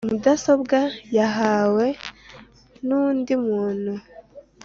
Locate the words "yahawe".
1.17-1.85